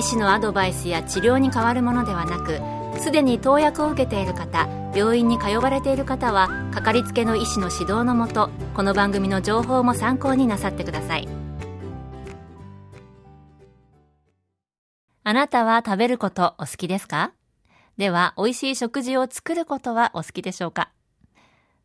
[0.00, 2.58] 医師のアドバイスや治療に変わるものではなく
[3.02, 11.28] すでに投薬を受けている方病院に通われている方はかかりつけの医師の指導のもとこの番組の情報も参考になさってください。
[15.22, 17.34] あなたは食べることお好きですか？
[17.98, 20.90] では美味しい食事を作ることはお好きでしょうか？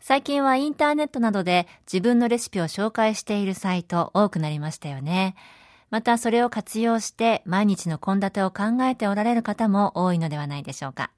[0.00, 5.34] 最近はインターネットなどで自分のレシピを紹介しているサイト多くなりましたよね。
[5.92, 11.10] またそれを活用して毎日の献立を考えておられる方も多いのではないでしょうか。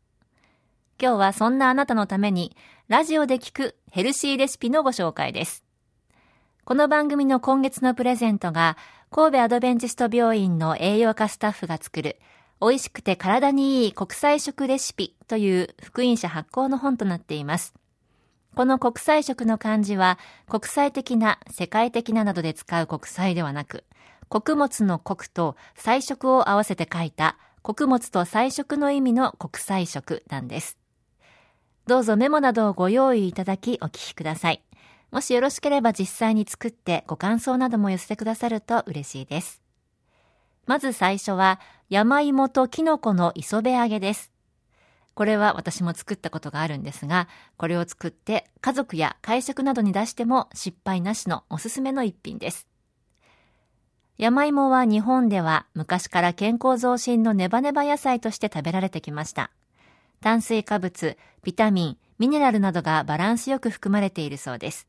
[1.00, 2.56] 今日はそんなあなたのために
[2.88, 5.62] ラジオで聞くヘルシーレシピのご紹介です。
[6.64, 8.76] この番組の今月のプレゼントが
[9.12, 12.16] 神戸アドベンチスト病院の栄養価スタッフが作る
[12.60, 17.74] 美味しくて体にいい国際食レシピという福音社発行の本となっています。
[18.56, 23.84] この国際食の漢字は国際的な世界的ななどで使う国際ではなく
[24.28, 30.78] 穀物の穀と菜食を合わせて書いた穀物と菜食の意味の国際食なんです。
[31.86, 34.62] どうぞメモなどをご用意いただきお聞きください。
[35.10, 39.62] もしよろしければ実際に作ってご感想なども寄せてくださると嬉しいです。
[40.66, 44.32] まず最初は山芋とキノコの磯辺揚げです。
[45.14, 52.66] これは私も作ったことがあるんですが、これを作って家族や会食などに出しても失敗なしのおすすめの一品です。
[54.16, 59.50] 山芋は日本では昔から健康増進のネバネバ野菜として食べられてきました。
[60.20, 64.86] 炭水化物、ビタミン、ミネラルなどがバランスよく含まれているそうです。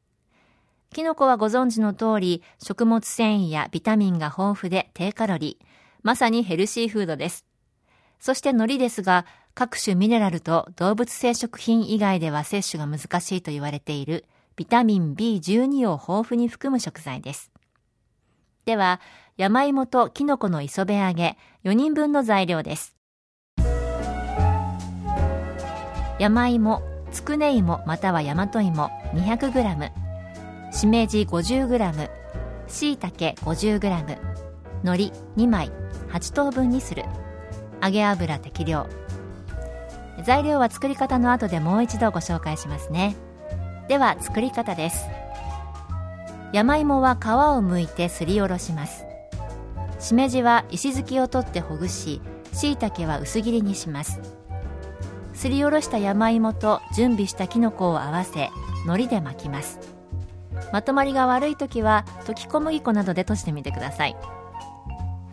[0.93, 5.65] キノコはご存知の通り、食物繊維やビタミンが豊富で低カロリー、
[6.03, 7.45] まさにヘルシーフードです。
[8.19, 9.25] そして海苔ですが、
[9.55, 14.25] 各種ミネラルと動物性食品以外では摂取が難しいと言われている
[14.55, 17.54] ビタミン B12 を豊富に含む食材です。
[18.65, 18.99] では、
[19.37, 22.95] 山芋とキノコの磯辺揚げ4人分の材料です。
[26.17, 26.81] 山芋、
[27.11, 29.91] つくね芋または大和芋 200g、
[30.71, 32.09] しめじ 50g、
[32.67, 34.17] しいたけ 50g、
[34.83, 35.71] 海苔2枚、
[36.09, 37.03] 8等分にする。
[37.83, 38.87] 揚げ油適量。
[40.25, 43.15] 材料は作り方の後でもう一度ご紹介しますね。
[43.87, 45.05] では作り方です。
[46.55, 49.03] 山芋は皮を剥いてすりおろします。
[49.99, 52.21] しめじは石突きを取ってほぐし
[52.53, 54.21] しいたけは薄切りにします。
[55.33, 58.51] すりおろした山芋と準備したきのこを合わせ
[58.85, 59.81] 海苔で巻きます。
[60.71, 64.15] まとまりが悪い時は溶き小麦粉などで閉じてみてください。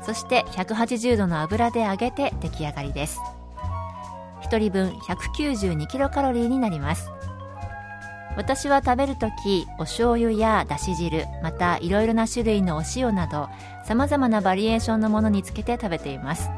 [0.03, 3.21] そして180度の油で揚げて出来上がりです。
[4.43, 7.13] 1人分192キロカロリーになります。
[8.37, 13.49] 私は食べるときお醤油やだし汁またいろいろな種類のお塩など
[13.85, 16.51] 様々なバリエーションのものにつけて食べています。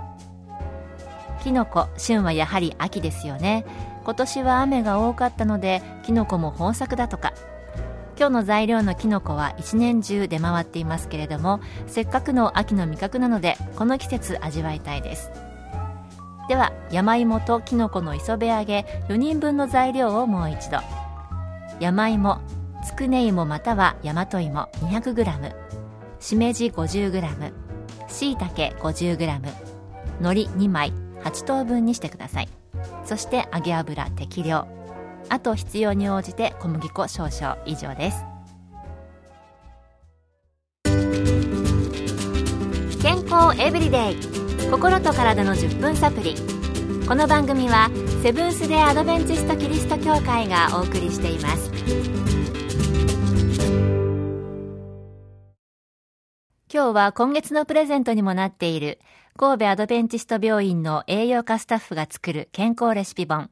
[1.42, 3.66] きのこ旬はやはり秋ですよね。
[4.04, 7.32] 今年は雨が多かったのできのこも豊作だとか。
[8.16, 15.30] 今日の材料のきのこは一年中出回っていますけれどもせっかくの秋の味覚なのでこの季節味わいたいです。
[16.48, 20.78] では山芋ときのこの磯辺揚げ4人分の材料をもう一度。
[21.80, 22.40] 山芋
[22.84, 25.54] つくね芋または大和芋 200g
[26.20, 27.52] しめじ 50g
[28.08, 29.40] しいたけ 50g
[30.20, 30.92] 海苔2枚
[31.22, 32.48] 8等分にしてください。
[33.04, 34.66] そして揚げ油適量。
[35.28, 38.24] あと必要に応じて小麦粉少々以上です。
[43.02, 44.16] 健康エブリデイ。
[44.70, 46.53] 心と体の10分サプリ。
[47.06, 47.90] この番組は
[48.22, 51.70] セブンス・デ・アドベンチスト・キリスト教会がお送りしています
[56.72, 58.98] 今日は今月のプレゼントにもなっている
[59.36, 63.50] 神戸アドベンチスト病院の栄養価スタッフが作る健康レシピ本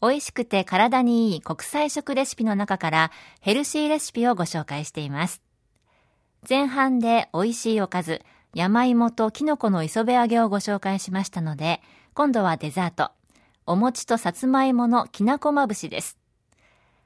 [0.00, 3.10] 美味しくて体にいい国際食レシピの中から
[3.40, 5.42] ヘルシーレシピをご紹介しています。
[6.48, 8.22] 前半で美味しいおかず、
[8.54, 11.80] 山芋とキノコの磯辺揚げをご紹介しましたので、
[12.18, 13.12] 今度はデザート。
[13.64, 16.18] お餅とさつまいものきなこまぶしです。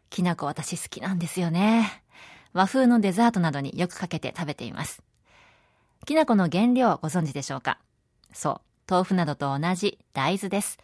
[0.08, 2.02] きなこ私好きなんですよね。
[2.54, 5.02] 和風のデザートなどによくかけて食べています。
[6.06, 7.76] きなこの原料ご存知でしょうか？
[8.32, 8.60] そう、
[8.90, 10.78] 豆腐などと同じ大豆です。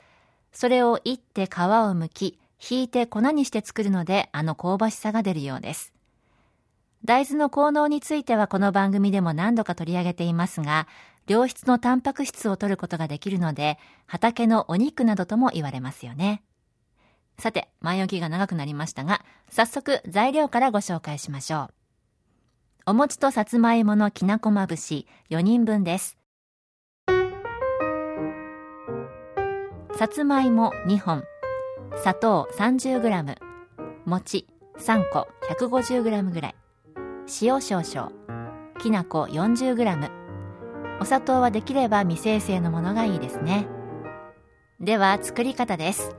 [0.53, 1.51] それをいって皮を
[1.95, 5.95] 剥き、ひいて粉にして作るので、あの香ばしさが出るようです。
[7.05, 10.89] 大豆の効能についてはこの番組でも何度か取り上げていますが、
[11.27, 16.43] 良質のタンパク質を摂ることができるので、畑のお肉などとも言われますよね。
[17.39, 21.75] さて、前置きが長くなりましたが、早速材料からご紹介しましょう。
[22.87, 26.19] お餅とさつまいものきなこまぶし4人分です。
[29.99, 31.25] さつまいも2本、
[32.03, 33.37] 砂糖 30g、
[34.05, 34.47] 餅
[34.79, 36.55] 3個 150g ぐらい、
[37.43, 38.11] 塩少々、
[38.81, 40.11] きな粉 40g、
[41.01, 43.69] お砂糖はできれば未生成のものがいいですね。
[44.81, 46.17] では作り方です。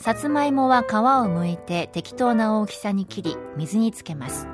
[0.00, 4.48] さつまいもは皮を剥いて適当な大きさに切り水につけます。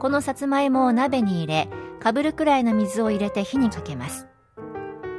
[0.00, 1.68] このさつまいもを鍋に入れ
[2.00, 4.26] かぶるくらいの水を入れて火にかけます。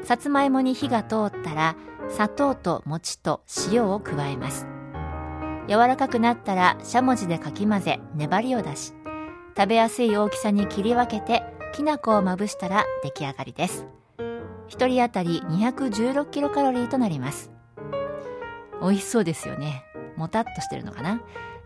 [0.04, 1.78] さつまいもに火が通ったら
[2.10, 4.68] 砂糖と餅と塩を加えます。
[5.70, 8.94] 柔らかくなったらしゃもじでかき混ぜ粘りを出し
[9.56, 13.86] 食べやすい大きさに切り分けてきな粉をまぶしたら出来上がりです
[14.70, 17.52] 1人当たり216キロカロリーとなります
[18.82, 19.86] 美味しそうですよね。
[20.18, 21.22] もたっとしてるのかな？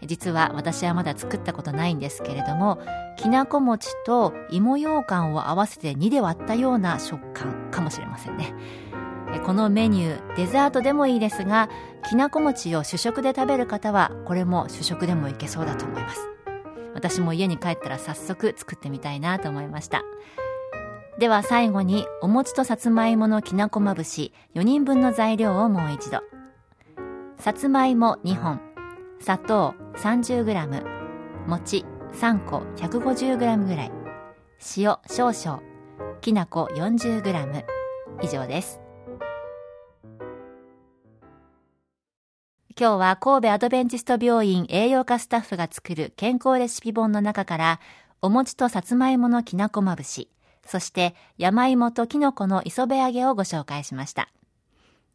[0.05, 2.79] 実は私はまだ作ったことないんですけれども、
[3.17, 8.53] きなこ餅と芋ようかんを合わせて2で割ったような食感かもしれませんね。
[9.43, 11.69] このメニュー、デザートでもいいですが、
[12.07, 16.29] きなこ餅を主食で食べる方は、これも主食でもいけそうだと思います。
[16.97, 20.01] 私も家に帰ったら早速作ってみたいなと思いました。
[21.19, 26.23] では最後に、お餅とさつまいものきなこまぶし4人分の材料をもう一度。
[27.37, 28.59] さつまいも2本、
[29.19, 30.83] 砂糖 30g、
[31.45, 33.91] 餅3個 150g ぐらい、
[34.75, 35.61] 塩少々、
[36.21, 37.63] きな粉 40g
[38.23, 38.86] 以上です。
[42.79, 47.79] 今日は神戸アドベンチスト病院栄養科スタッフが作る健康レシピ本の中から
[48.21, 50.29] お餅とさつまいものきなこまぶし、
[50.63, 54.29] そして山芋ときのこの磯辺揚げをご紹介しました。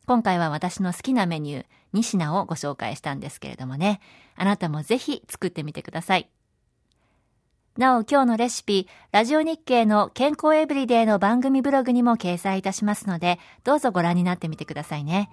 [0.06, 1.64] 今回は私の好きなメニュー
[1.94, 4.00] 2品をご紹介したんですけれどもね、
[4.34, 6.28] あなたもぜひ作ってみてください。
[7.76, 15.30] なお今日のレシピ、ラジオ日経の健康エブリデイの番組ブログにも掲載いたしますので、どうぞご覧になってみてくださいね。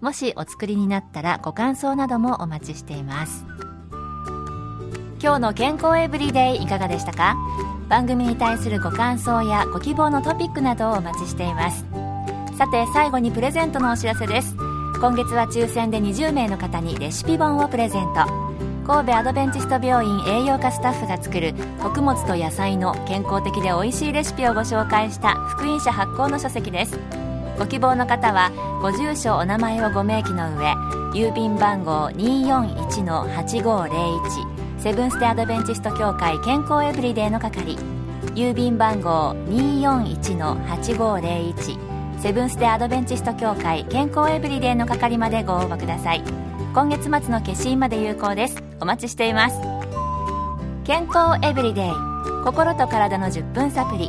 [0.00, 3.44] もしお作りになったらご感想などもお待ちしています。
[5.20, 7.36] 今日の健康エブリデイいかがでしたか？
[7.88, 11.84] 番組に対するご感想やご希望のトピックなどをお待ちしています。
[12.56, 14.56] さて最後にプレゼントのお知らせです
[15.00, 18.26] 今月は抽選で20名の方にレシピ本をプレゼント
[18.84, 26.98] 神戸アドベンチスト病院栄養科スタッフが作る穀物と野菜の健康的で美味しいレシピをご紹介した福音社発行の書籍です
[27.58, 30.74] ご希望の方はご住所お名前をご明記の上
[31.12, 37.76] 郵便番号241-8501セブンス・テ・アドベンチスト協会健康エブリデイの係
[38.34, 46.22] 郵便番号241-8501セブンス・デ・アドベンチスト協会健康エブリデイの係までご応募ください。
[46.74, 48.62] 今月末の消印まで有効です。
[48.80, 49.60] お待ちしています。
[50.84, 51.90] 健康エブリデイ
[52.44, 54.08] 心と体の10分サプリ